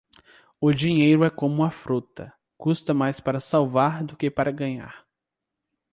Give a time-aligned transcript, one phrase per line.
[0.59, 5.05] O dinheiro é como a fruta, custa mais para salvar do que para ganhar.